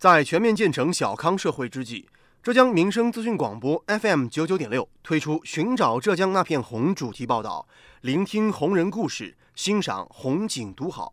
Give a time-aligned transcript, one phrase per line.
[0.00, 2.06] 在全面建成小康社会之际，
[2.42, 7.68] 浙江民生资讯广播 FM 九九点六推出“寻找浙江那片红”主题报道，
[8.00, 11.12] 聆听红人故事，欣赏红景独好，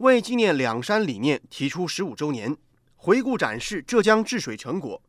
[0.00, 2.54] 为纪念两山理念提出十五周年，
[2.96, 5.00] 回顾展示浙江治水成果，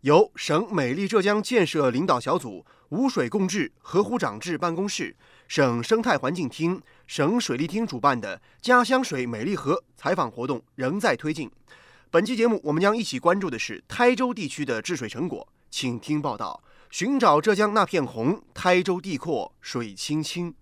[0.00, 5.14] 由省美丽浙江建设领导小组、五水共治河湖长治办公室、
[5.46, 11.50] 省生态环境厅、省水利厅主办的“家乡水美丽河”采访活动仍在推进。
[12.12, 20.52] 本期节目，我们将一起关注的是台州地区的治水成果，请听报道：寻找浙江那片红，台州地阔水清清。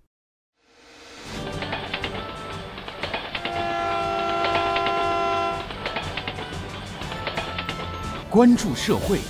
[8.28, 9.20] 关注社会，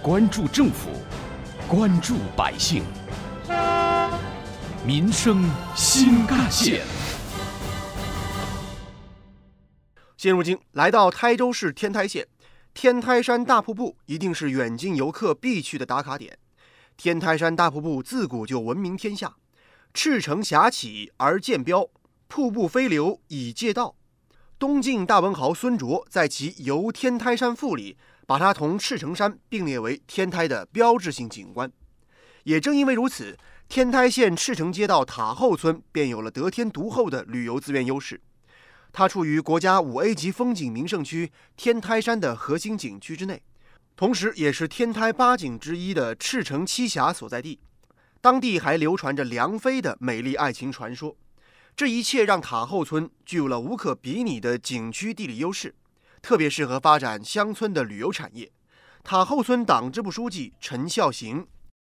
[0.00, 0.88] 关注政府，
[1.68, 2.82] 关注百姓，
[4.82, 5.44] 民生
[5.76, 6.80] 新干线。
[10.20, 12.28] 现如今来到台州市天台县，
[12.74, 16.36] 天台山大瀑布一定是远近游客必去的打卡点。
[16.98, 19.36] 天台山大瀑布自古就闻名天下，
[19.94, 21.88] 赤城峡起而建标，
[22.28, 23.96] 瀑布飞流以借道。
[24.58, 27.96] 东晋大文豪孙卓在其《游天台山赋》里，
[28.26, 31.72] 把它同赤城山并列为天台的标志性景观。
[32.42, 33.38] 也正因为如此，
[33.70, 38.20] 天台县赤城街道塔后村便有了得天独厚的旅游资源优势。
[38.92, 43.42] 它处于国家五 A 级风景名胜区天台山的核心景区之内，
[43.96, 47.60] 同时也是天台八景之一的赤城七峡所在地。
[48.20, 51.16] 当地还流传着梁妃的美丽爱情传说。
[51.76, 55.74] 这一切让塔后村具有了无可比拟的景区地理优势，
[56.20, 58.50] 特别适合发展乡村的旅游产业。
[59.02, 61.46] 塔后村党支部书记陈孝行：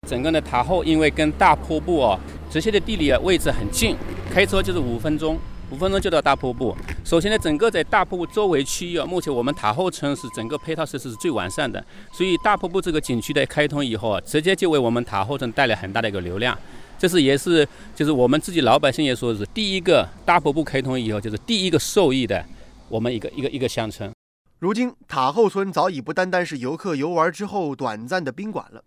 [0.08, 3.96] 整个的塔后因为跟大瀑布哦这些的地理位置很近，
[4.34, 5.38] 开车就是五分钟。
[5.72, 6.76] 五分钟就到大瀑布。
[7.04, 11.84] 首先呢，整个在大瀑布周围区域啊，目前我们塔后村是整个配套设施是最完善的。
[12.14, 16.58] 所以大瀑布这个景区的开通以后啊，直接就为我们塔后村带来很大的一个流量。
[17.00, 22.44] 这是也是就是我们自己老百姓也说是第一个大瀑布开通以后就是第一个受益的
[22.88, 24.12] 我们一个一个一个乡村。
[24.60, 28.82] 如今塔后村早已不单单是游客游玩之后短暂的宾馆了，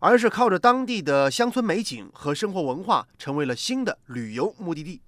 [0.00, 5.00] 而是靠着当地的乡村美景和生活文化，成为了新的旅游目的地。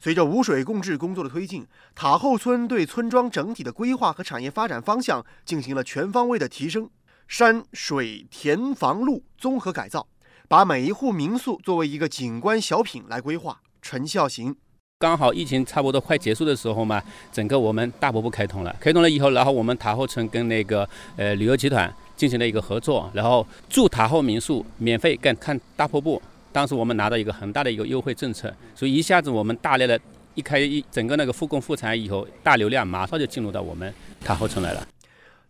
[0.00, 6.88] 随着五水共治工作的推进，塔后村对村庄整体的规划和产业发展方向进行了全方位的提升，
[7.26, 10.06] 山水田房路综合改造，
[10.46, 13.60] 把每一户民宿作为一个景观小品来规划。
[13.82, 14.54] 陈孝行，
[14.98, 26.20] 刚好疫情差不多快结束的时候嘛，整个我们大瀑布开通了，开通了以后，然后我们塔后村跟那个呃旅游集团进行了一个合作，然后住塔后民宿免费干看大瀑布。
[26.52, 30.00] 当时我们拿到一个很大的一个优惠政策，所以一下子我们大量的
[30.34, 34.86] 一开一整个那个复工复产以后，大流量马上就进入到我们塔后村来了。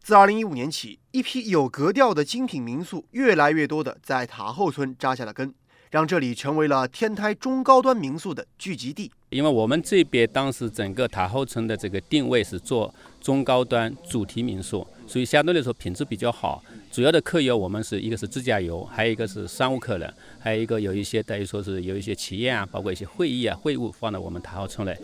[0.03, 5.55] 自2015年起，一批有格调的精品民宿越来越多的在塔后村扎下了根。
[5.91, 9.11] 让这里成为了天台中高端民宿的聚集地。
[9.31, 12.95] 因为我们这边当时整个塔后村的这个定位是做
[13.29, 16.65] 中高端主题民宿，所以相对来说品质比较好。
[16.91, 24.99] 主要的客游我们是一个是自驾游，还有一个是商务客人，还有一个有一些等于说是有一些企业啊，包括一些会议啊会务放到我们塔后村来。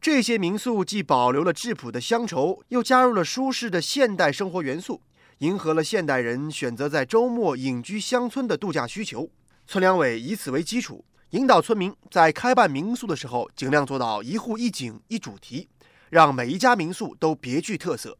[0.00, 5.00] 这些民宿既保留了质朴的乡愁，又加入了舒适的现代生活元素，
[5.38, 9.30] 迎合了现代人选择在周末隐居乡村的度假需求。
[9.68, 15.68] 村两委以此为基础，引导村民在开办民宿的时候，尽量做到一户一景一主题，
[16.10, 18.18] 让每一家民宿都别具特色。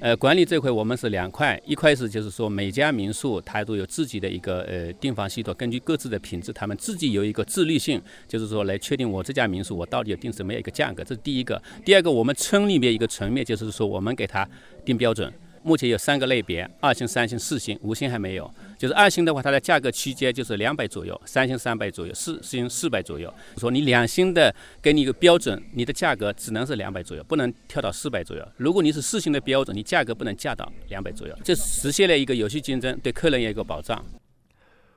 [0.00, 11.62] 呃，管理这块我们是两块，一块是就是说每家民宿它都有自己的一个呃订房系统，根据各自的品质，他们自己有一个自律性，就是说来确定我这家民宿我到底要定什么样一个价格，这是第一个。
[11.84, 14.48] 第二个，我们村里面一个层面就是说我们给他
[14.84, 15.32] 定标准。
[15.64, 18.48] 目前有三个类别：二星、三星、四星，五星还没有。
[18.78, 23.32] 就是二星的话，它的价格区间就是两百左右；三星三百左右；四星四百左右。
[23.56, 28.46] 说你两星的，给你一个标准，你的价格只能是两百左右，不能跳到四百左右。
[28.58, 34.04] 如果你是四星的标准，你价格不能降到两百左右，这实现了一个有序竞争，对客人也有个保障。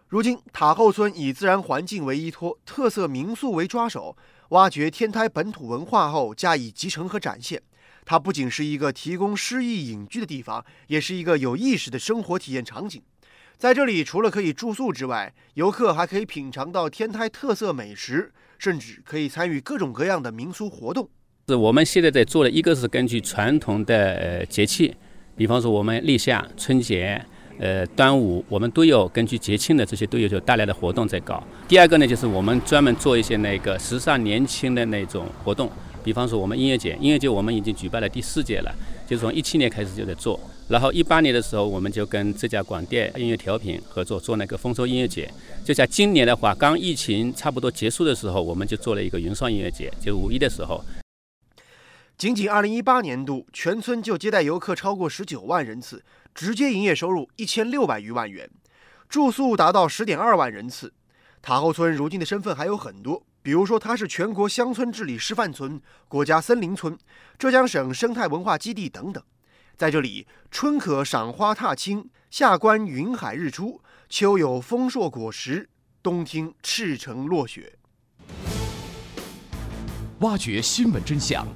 [0.09, 4.17] 如今塔后村以自然环境为依托，特色民宿为抓手，
[4.49, 7.61] 挖掘天台本土文化后加以集成和展现。
[8.09, 13.01] 它不仅是一个提供诗意隐居的地方，也是一个有意识的生活体验场景。
[13.57, 21.09] 在这里，除了可以住宿之外，游客还可以品尝到天台特色美食，甚至可以参与各种各样的民俗活动。
[21.49, 24.95] 是我们现在在做的一个是根据传统的呃节气，
[25.35, 27.21] 比方说我们立夏、春节、
[27.59, 31.43] 呃端午，我们都有根据节庆的这些都有就大量的活动在搞。
[31.67, 35.69] 第二个呢，就是我们专门做一些那个时尚年轻的那种活动。
[36.07, 38.73] 比方说我们音乐节，音乐节我们已经举办了第四届了。
[39.05, 40.39] 就是从一七年开始就在做。
[40.69, 45.29] 然后一八年的时候，我们就跟这家广电音乐调频合作做那个丰收音乐节。
[45.65, 50.81] 就在今年的话，刚疫情差不多结束的时候，我们就做了一个云上音乐节，就五一的时候。
[52.17, 58.49] 仅仅二零一八年度，全村就接待游客超过十九万人次，直接营业收入一千六百余万元，
[59.09, 60.93] 住宿达到十点二万人次。
[61.41, 66.97] 塔后村如今的身份还有很多，比如说它是全国乡村治理示范村、国家森林村、
[67.37, 69.23] 浙江省生态文化基地等等。
[69.75, 75.69] 在这里，春可赏花踏青，夏观云海日出，秋有丰硕果实，
[76.01, 77.77] 冬听赤城落雪。
[80.21, 81.47] 挖掘新闻真相，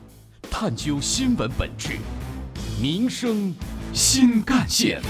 [0.51, 1.97] 探究新闻本质，
[2.79, 3.55] 民生
[3.91, 5.01] 新干线。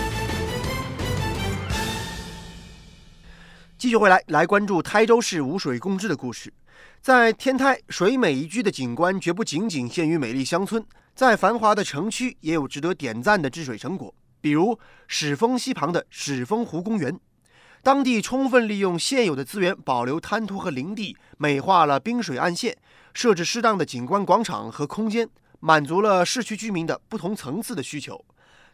[3.82, 6.54] 继续回来，来关注台州市五水共治的故事。
[7.02, 10.86] 在天台，水美宜居的景观绝不仅仅限于美丽乡村。
[11.16, 17.20] 在繁华的城区，也有值得点赞的治水成果，比如始丰溪旁的始丰湖公园。
[17.82, 22.78] 当地充分利用现有的资源，保留滩涂和林地，美化了滨水岸线，
[23.16, 25.28] 设置适当的景观广场和空间，
[25.60, 28.24] 满足了市区居民的不同层次的需求。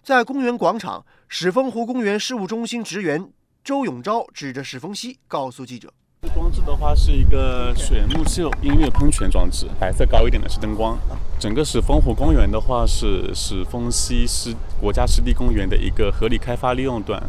[0.03, 3.30] 在公园广场，始丰湖公园事务中心职员
[3.68, 5.92] 周永昭指着始峰溪，告诉记者。
[6.34, 10.98] 装置的话是一个水幕秀音乐喷泉装置，白色高一点的是灯光。
[11.38, 17.22] 整个始峰湖公园的话是始峰溪湿国家湿地公园的一个合理开发利用段，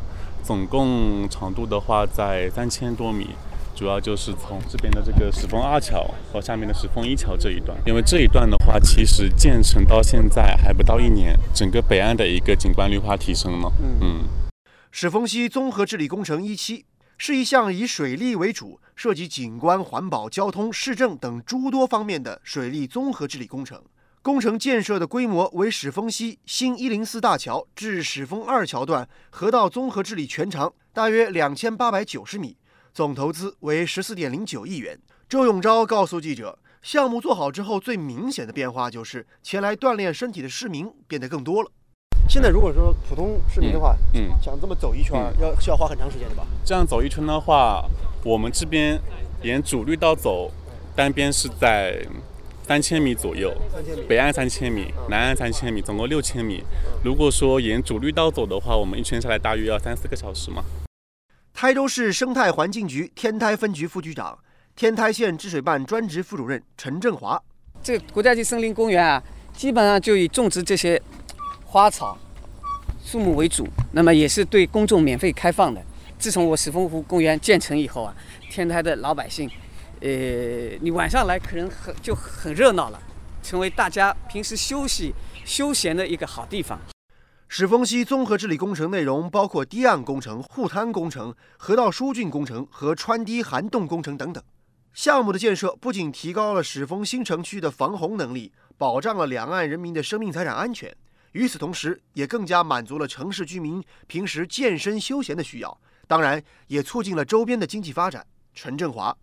[0.45, 3.31] 总共长度的话在三千多米，
[3.75, 7.77] 主要就是从这边的这个始峰二桥和下面的始峰一桥这一段。
[7.85, 13.73] 因为这一段的话，其实建成到现在还不到一年，整个北岸的一个景观绿化提升了。
[14.01, 14.23] 嗯，
[14.91, 16.85] 始丰溪综合治理工程一期。
[17.21, 23.83] 是一项以水利为主，涉及景观、环保、交通、市政等诸多方面的水利综合治理工程。
[24.23, 32.57] 工程建设的规模为始丰溪新一零四大桥至始丰二桥段河道综合治理全长大约两千八百九十米，
[32.95, 34.97] 总投资为十四点零九亿元。
[35.29, 41.71] 周永昭告诉记者，项目做好之后，最明显的变化就是前来锻炼身体的市民变得更多了。
[42.27, 46.47] 现在如果说普通市民的话，嗯，想这么走一圈，要需要花很长时间的吧？
[46.65, 47.85] 这样走一圈的话，
[48.25, 49.01] 我们这边
[49.43, 50.51] 沿主绿道走，
[50.95, 52.05] 单边是在
[52.67, 53.51] 三千米左右，
[54.07, 56.63] 北岸三千米，南岸三千米，总共六千米。
[57.03, 60.63] 如果说沿主绿道走的话，我们一圈下来大约要三四个小时嘛。
[61.55, 64.39] 台州市生态环境局天台分局副局长、
[64.77, 67.43] 天台县治水办专职副主任陈振华，
[67.83, 69.23] 这个国家级森林公园啊，
[69.55, 71.01] 基本上就以种植这些。
[71.71, 72.17] 花草、
[73.05, 75.85] 树木为主，那么也是对公众免费开放的。
[76.19, 78.15] 自从我始峰湖公园建成以后啊，
[78.51, 79.51] 天台的老百姓，
[80.01, 80.09] 呃，
[80.81, 82.99] 你晚上来可能很就很热闹了，
[83.43, 85.13] 成为大家平时休息
[85.45, 86.81] 休闲的一个好地方。
[87.49, 94.43] 始峰溪综合治理工程内容包括堤岸工程、护滩工程、河道疏浚工程和穿堤涵洞工程等等。
[94.95, 100.97] 项目的建设不仅提高了始峰新城区的防洪能力，保障了两岸人民的生命财产安全。
[101.33, 108.25] 与此同时，也更加满足了城市居民平时健身休闲的需要，当然也促进了周边的经济发展。
[108.55, 109.17] 陈振华，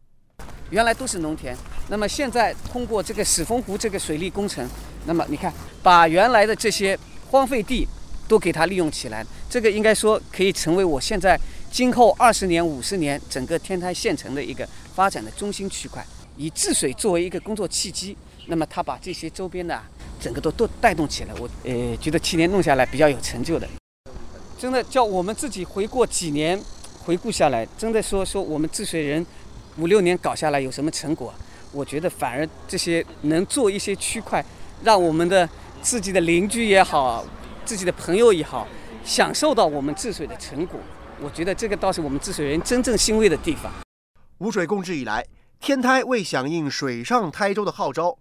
[0.70, 1.58] 原来都是农田，
[1.90, 4.66] 那么现在通过这个始丰湖这个水利工程，
[5.06, 5.52] 那么你看，
[5.84, 6.98] 把原来的这些
[7.30, 7.86] 荒废地
[8.28, 11.38] 都给它利用起来，这个应该说可以成为我现在
[11.70, 16.06] 今后二十年、五十年整个天台县城的一个发展的中心区块，
[16.38, 18.16] 以治水作为一个工作契机，
[18.48, 19.84] 那么他把这些周边的。
[20.26, 23.70] 整个都都带动起来，我呃觉得七年弄下来比较有成就的，
[24.58, 26.60] 真的叫我们自己回过几年
[27.04, 29.24] 回顾下来，真的说说我们治水人
[29.78, 31.32] 五六年搞下来有什么成果？
[31.72, 34.44] 我觉得反而这些能做一些区块，
[34.84, 35.48] 让我们的
[35.84, 37.24] 自己的邻居也好，
[37.64, 38.68] 自己的朋友也好，
[39.04, 40.80] 享受到我们治水的成果。
[41.22, 43.72] 我觉得这个倒是我们治水人真正欣慰的地方。
[44.40, 45.24] 五水共治以来，
[45.60, 48.18] 天台为响应水上台州的号召。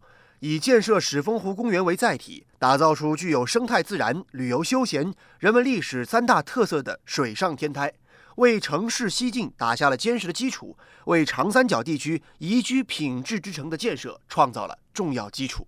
[0.46, 7.90] 以建设始丰湖公园为载体，打造出具有生态自然、旅游休闲、人文历史三大特色的水上天台，
[8.36, 15.66] 为城市西进打下了坚实的基础，为长三角地区宜居品质之城的建设创造了重要基础。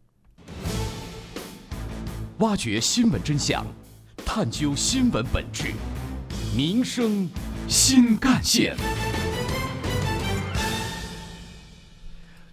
[2.41, 3.65] 挖掘新闻真相，
[4.27, 5.73] 探究新闻本质，
[6.55, 7.27] 民生
[7.67, 8.77] 新干线。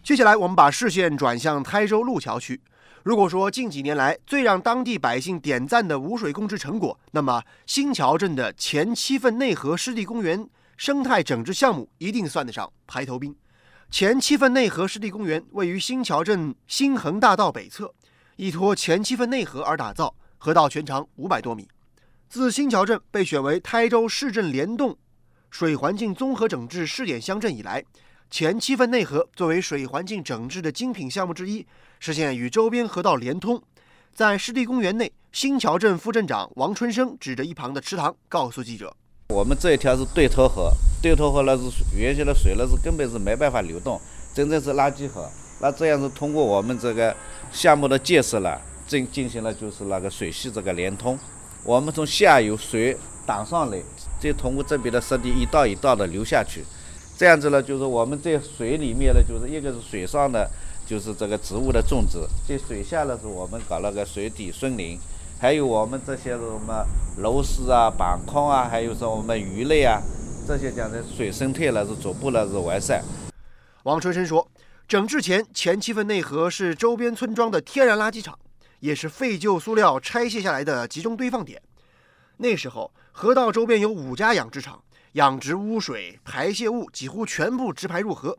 [0.04, 2.60] 接下来，我们把视线转向台州路桥区。
[3.04, 10.46] 如果说近几年来最让当地百姓点赞的无水共治成果，那么新桥镇的前七份内河湿地公园
[10.76, 13.34] 生态整治项目一定算得上排头兵。
[13.90, 17.94] 前七份内河湿地公园位于新桥镇新恒大道北侧，
[18.36, 21.66] 依托前七份内河而打造，河道全长五百多米。
[22.28, 24.98] 自新桥镇被选为台州市镇联动
[25.50, 27.82] 水环境综合整治试点乡镇以来，
[28.34, 31.64] 前七份内河作为水环境整治的精品项目之一，
[32.00, 33.62] 实现与周边河道连通。
[34.12, 38.92] 在湿地公园内，新桥镇副镇长王春生指着一旁的池塘，告诉记者
[39.30, 44.02] ：“我们这一条是对头河，对头河那是原先的水那是根本是没办法流动，
[44.34, 45.30] 真正是垃圾河。
[45.62, 47.16] 那这样子通过我们这个
[47.52, 51.20] 项目的建设了，进进行了就是那个水系这个连通，
[51.64, 52.98] 我们从下游水
[53.28, 53.80] 挡上来，
[54.20, 56.64] 再通过这边的湿地一道一道的流下去，
[57.18, 60.50] 这样子呢，就是我们在水里面呢，就是一个是水上的。”
[60.86, 65.00] 就是这个植物的种植，在水下呢是我们搞那个水底森林，
[65.40, 66.86] 还有我们这些什么
[67.20, 70.02] 螺丝啊、板框啊，还有说我们鱼类啊，
[70.46, 73.02] 这些讲的水生态呢是逐步呢是完善。
[73.84, 74.46] 王春生说，
[74.86, 78.38] 整治前前七份内河是周边村庄的天然垃圾场，
[78.82, 81.62] 也是废旧塑料拆卸下来的集中堆放点。
[82.36, 88.36] 那时候河道周边有五家养殖场，养殖污水排泄物几乎全部直排入河。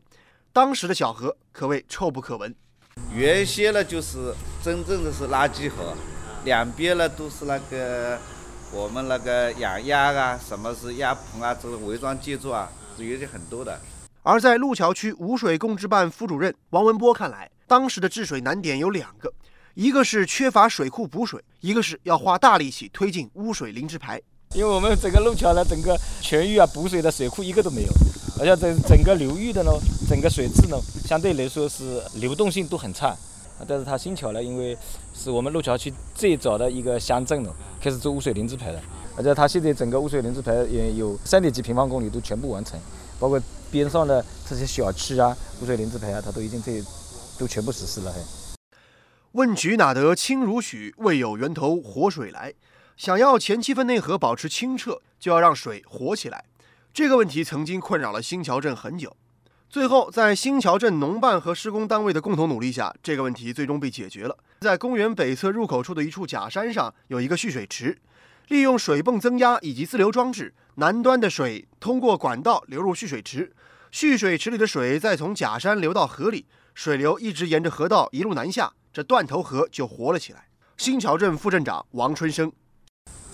[0.51, 2.53] 当时的小河可谓臭不可闻。
[3.13, 5.95] 原先呢，就是真正的是垃圾河，
[6.43, 8.19] 两边呢都是那个
[8.73, 13.79] 我们那个养鸭啊，什么是鸭棚啊，这个违章建筑啊，是有些很多的。
[14.23, 19.33] 而在路桥区污水供治办副主任王文波看来，当时的治水难点有两个，
[19.75, 24.21] 一个是缺乏水库补水，一个是要花大力气推进污水零直排。
[24.55, 27.89] 因为我们整个路桥呢，整个全域啊补水的水库一个都没有，
[28.39, 29.71] 而且整整个流域的呢，
[30.09, 33.13] 整个水质呢，相对来说是流动性都很差。
[33.67, 34.77] 但是它新桥呢，因为
[35.13, 38.81] 是我们路桥区最早的一个乡镇了，开始做污水零直排的，
[39.17, 42.79] 而且它现在整个污水零直排也有三点几平方公里都全部完成，
[43.19, 46.71] 包括边上的这些小区啊，污水零直排啊，它都已经在
[47.37, 48.13] 都全部实施了。
[49.33, 50.93] 问渠哪得清如许？
[50.99, 52.53] 为有源头活水来。
[52.97, 56.45] 想要前七分内河保持清澈，就要让水活起来。
[56.93, 59.15] 这个问题曾经困扰了新桥镇很久。
[59.69, 64.37] 最后，在新桥镇农办和施工单位的共同努力下，这个问题最终被解决了。
[64.61, 67.99] 在公园北侧入口处的一处假山上，有一个蓄水池，
[68.47, 73.53] 利用水泵增压以及自流装置，南端的水通过管道流入蓄水池，
[73.91, 80.47] 蓄水池里的水再从假山流到河里，水流一直沿着河道一路南下，这断头河就活了起来。
[80.77, 82.49] 新桥镇副镇长王春生。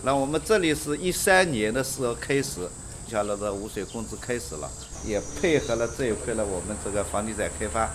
[0.04, 2.68] 那我们这里是一三年的时候开始，
[3.08, 4.68] 像那个污水控制开始了，
[5.06, 7.88] 也配合了这一块了，我们这个房地产开发，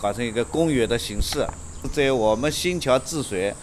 [0.00, 1.46] 搞成一个公园的形式。
[1.92, 3.54] 在我们新桥治水，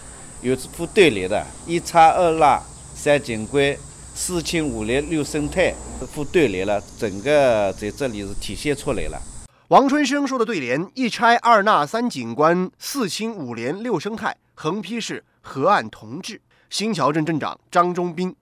[0.42, 2.62] 有副对联的：一叉二捺
[2.94, 3.76] 三景观，
[4.14, 5.74] 四清五廉六生态。
[5.98, 9.20] 这副对联了，整个在这里是体现出来了。
[9.68, 16.40] 王春生说的对联：一拆二纳三景观，四清五廉六生态，横批是河岸同治。
[16.70, 18.34] 新桥镇镇长张忠斌，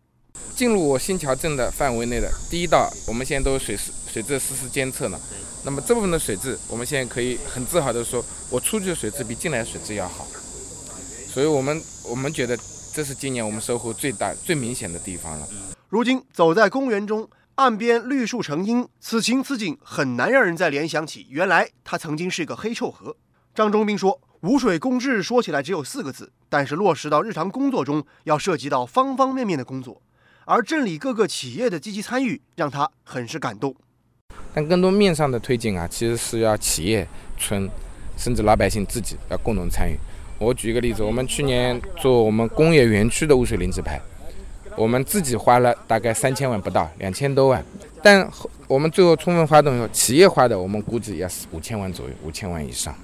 [0.54, 5.20] 进入新桥镇的范围内的第一道，我们现在都有水质水质实时监测了。
[5.64, 10.26] 那么这部分的水质，我们现在可以很自豪的说，我出去的水质比进来的水质要好。
[11.28, 12.58] 所以我们我们觉得
[12.92, 15.48] 这是今年我们收获最大、最明显的地方了。
[15.88, 23.16] 如今走在公园中，岸边绿树成荫，此情此景很难让人再联想起原来它曾经是一个黑臭河。
[23.54, 24.20] 张忠斌说。
[24.46, 30.00] 污水共治说起来只有四个字，但是落实到日常工作中，要涉及到方方面面的工作。
[30.44, 33.74] 而镇里各个企业的积极参与，让他很是感动。
[34.54, 37.68] 但更多面上的推进啊，其实是要企业、村，
[38.16, 39.96] 甚至老百姓自己要共同参与。
[40.38, 44.00] 我举一个例子，我们去年做我们工业园区的污水零直排，
[44.76, 47.64] 我们自己花了大概三千万不到，两千多万。
[48.00, 48.30] 但
[48.68, 52.94] 我们最后充分发动以后，企业花的我们估计要五千万左右，五千万以上。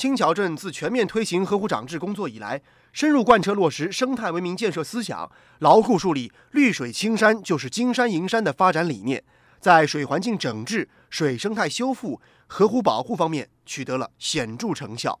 [0.00, 9.22] 青桥镇自全面推行河湖长治工作以来，深入贯彻落实生态文明建设思想，牢固树立“绿水青山就是金山银山”的发展理念，
[9.60, 15.20] 在水环境整治、水生态修复、河湖保护方面取得了显著成效。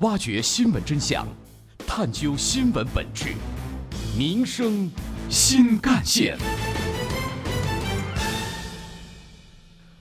[0.00, 1.26] 挖掘新闻真相，
[1.86, 3.32] 探究新闻本质，
[4.14, 4.90] 民生
[5.30, 6.36] 新干线。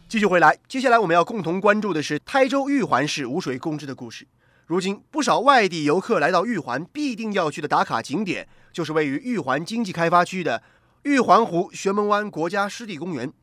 [0.08, 4.28] 继续回来，接下来我们要共同关注的是台州玉环市无水公治的故事。
[4.68, 10.62] 如今，不少外地游客来到玉环，必定要去的打卡景点，就是位于玉环经济开发区的
[11.04, 13.34] 玉环湖玄门湾国家湿地公园。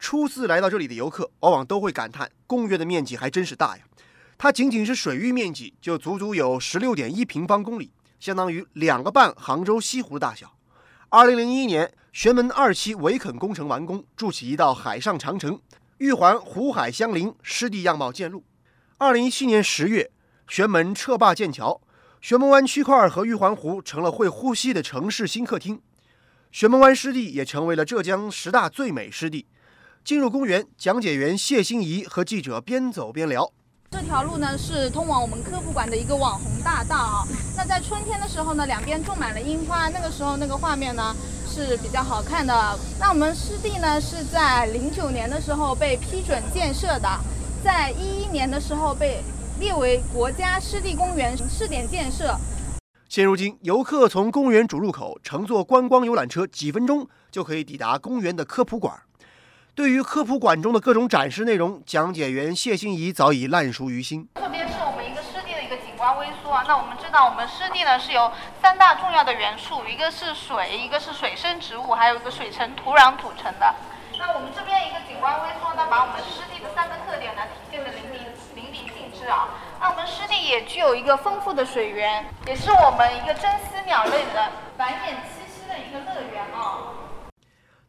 [0.00, 3.84] 初次来到这里的游客，往往都会感叹，公园的面积还真是大呀！
[4.36, 10.52] 它仅仅是水域面积就足足有十六点一平方公里，相当于两个半杭州西湖的大小。
[11.10, 15.60] 二零零一年，玄门二期围垦工程完工，筑起一道海上长城。
[15.98, 18.44] 玉环湖海相邻，湿地样貌渐露。
[18.98, 20.12] 二零一七年十月，
[20.46, 21.80] 玄门撤坝建桥，
[22.20, 25.80] 玄门湾区块和玉环湖成了会呼吸的城市新客厅，
[26.52, 29.46] 玄门湾湿地也成为了浙江十大最美湿地。
[30.04, 33.52] 进入公园，讲解员谢欣怡和记者边走边聊。
[33.90, 37.24] 这条路呢是通往我们科普馆的一个网红大道啊。
[37.56, 41.16] 那在春天的时候呢，两边种满了樱花，那个时候那个画面呢
[41.64, 42.78] 是比较好看的。
[43.00, 47.08] 那我们湿地呢是在零九年的时候被批准建设的，
[47.64, 49.22] 在一一年的时候被
[49.58, 52.36] 列为国家湿地公园试点建设。
[53.08, 58.94] 现如今，游客从公园主入口乘坐观光游览车，几分钟就可以抵达公园的科普馆。
[59.74, 64.28] 对于科普馆中的各种展示内容，讲解员谢欣怡早已烂熟于心。
[64.34, 65.96] 特别是我们一个湿地的一个景
[66.48, 73.74] 观微缩啊，那我们知道我们湿地呢是由三大重要的元素，一个是水，一个是水生植物，还有一个水层土壤组成的。
[74.18, 79.48] 那我们这边一个景观微缩呢，把我们湿地的三个特点呢体现的淋漓淋漓尽致啊。
[79.78, 86.96] 那我们湿地也具有一个丰富的水源，也是我们一个真丝鸟类的繁衍栖息的一个乐园啊。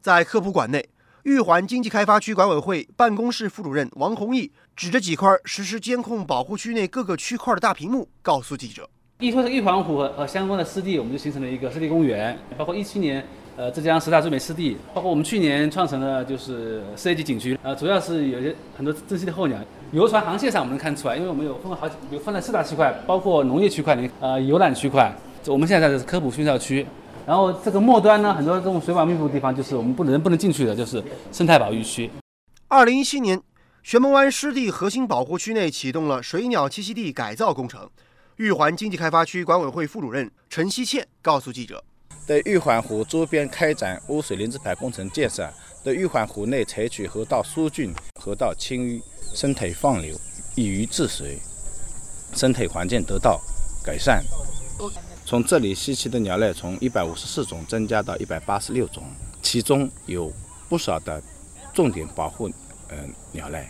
[0.02, 0.88] 在科普馆内。
[1.24, 12.38] 玉环经济开发区管委会办公室副主任王宏毅指着几块实时监控保护区内各个区块的大屏幕，告诉记者：“依托这玉环湖和和相关的湿地，我们就形成了一个湿地公园。
[12.58, 13.22] 包括一七年，
[13.58, 17.60] 呃，浙江十大最美湿地，包括我们去年创成了就是四 A 级景区。
[17.64, 19.58] 呃，主要是有些很多珍稀的候鸟。
[19.92, 25.14] 游船航线上我们能看出来，因为我们有分了好几，有分了四大区块，包括农业区块、呃游览区块。
[25.48, 26.86] 我们现在在科普训教区。”
[27.30, 32.10] 然后这个末端呢，很多这种水网密布的地方，就是我们不能不能进去的，就是生态保育区。
[32.68, 33.40] 二零一七年，
[33.84, 37.88] 玄门湾湿地核心保护区内启动了水鸟栖息地改造工程。
[38.38, 41.84] 玉环经济开发区管委会副主任陈希倩告诉记者
[42.26, 45.48] ：“对玉环湖周边开展污水临治排工程建设，
[45.84, 49.00] 对玉环湖内采取河道疏浚、河道清淤、
[49.36, 50.16] 生态放流、
[50.56, 51.38] 以鱼治水，
[52.34, 53.40] 生态环境得到
[53.86, 54.24] 改善。”
[55.30, 59.04] 从这里吸气的鸟类从一百五十四种增加到一百八十六种，
[59.44, 60.34] 其中有
[60.68, 61.22] 不少的
[61.72, 62.50] 重点保护
[62.90, 63.68] 嗯鸟类。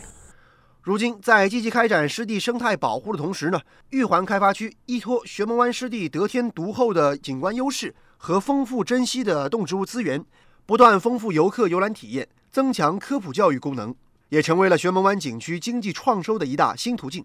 [0.80, 10.24] 如今，在积极开展湿地生态保护的同时呢，玉环开发区依托玄门湾湿地得天独厚的景观优势和丰富珍稀的动植物资源，
[10.64, 13.94] 不断丰富游客游览体验，增强科普教育功能，
[14.30, 17.22] 也成为了玄门湾景区经济创收的一大新途径。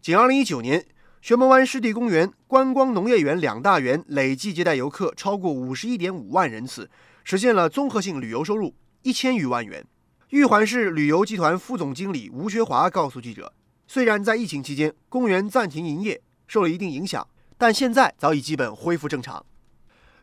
[0.00, 0.86] 仅2019年。
[1.20, 6.90] 玄门湾湿地公园、观光农业园两大园累计接待游客超过五十一点五万人次，
[7.24, 9.86] 实现了综合性旅游收入一千余万元。
[10.30, 13.52] 玉环市旅游集团副总经理吴学华告诉记者
[13.86, 17.28] ：“虽然在疫情期间公园暂停营业，受了一定影响，
[17.58, 19.44] 但现在早已基本恢复正常。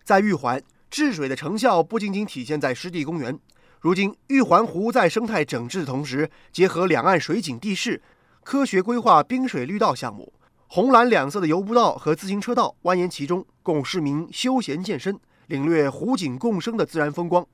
[0.03, 3.39] 在玉环治水的成效不仅仅体现在湿地公园，
[3.79, 8.01] 如今玉环湖在生态整治的同时，结合两岸水景地势，
[8.43, 10.33] 科学规划滨水绿道项目。”
[10.69, 17.47] 红蓝两色的游步道和自行车道蜿蜒其中，供市民休闲健身、领略湖景共生的自然风光。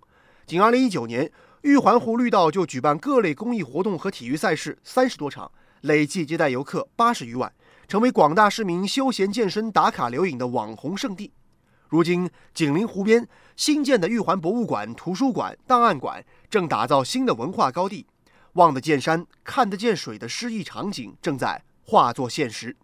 [0.47, 7.53] 仅2019年，玉环湖绿道就举办各类公益活动和体育赛事三十多场，累计接待游客八十余万，
[7.87, 11.31] 成为广大市民休闲健身打卡留影的网红胜地。
[11.89, 18.07] 如今，紧邻湖边新建的玉环博物馆、图书馆、档案馆正打造新的文化高地，
[18.53, 22.75] 望得见山、看得见水的诗意场景正在化作现实。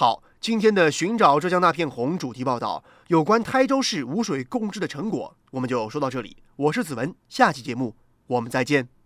[0.00, 6.36] 好，今天的《寻找浙江那片红》主题报道，有关台州市污水共治的成果，我们就说到这里。
[6.54, 7.96] 我是子文，下期节目
[8.28, 8.97] 我们再见。